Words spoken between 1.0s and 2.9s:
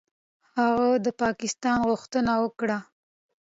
د پاکستان غوښتنه وکړه.